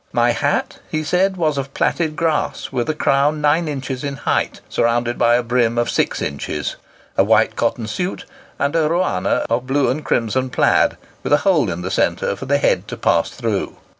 [0.13, 4.59] "My hat," he says, "was of plaited grass, with a crown nine inches in height,
[4.67, 6.75] surrounded by a brim of six inches;
[7.19, 8.25] a white cotton suit;
[8.57, 12.47] and a ruana of blue and crimson plaid, with a hole in the centre for
[12.47, 13.75] the head to pass through.